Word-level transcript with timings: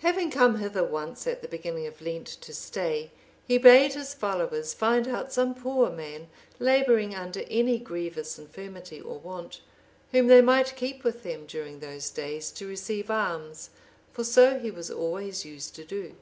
Having 0.00 0.32
come 0.32 0.58
hither 0.58 0.82
once 0.82 1.24
at 1.28 1.40
the 1.40 1.46
beginning 1.46 1.86
of 1.86 2.02
Lent 2.02 2.26
to 2.26 2.52
stay, 2.52 3.12
he 3.46 3.58
bade 3.58 3.92
his 3.94 4.12
followers 4.12 4.74
find 4.74 5.06
out 5.06 5.32
some 5.32 5.54
poor 5.54 5.88
man 5.88 6.28
labouring 6.58 7.14
under 7.14 7.44
any 7.48 7.78
grievous 7.78 8.40
infirmity, 8.40 9.00
or 9.00 9.20
want, 9.20 9.60
whom 10.10 10.26
they 10.26 10.40
might 10.42 10.74
keep 10.74 11.04
with 11.04 11.22
them 11.22 11.46
during 11.46 11.78
those 11.78 12.10
days, 12.10 12.50
to 12.50 12.66
receive 12.66 13.08
alms, 13.08 13.70
for 14.12 14.24
so 14.24 14.58
he 14.58 14.72
was 14.72 14.90
always 14.90 15.44
used 15.44 15.76
to 15.76 15.84
do. 15.84 16.16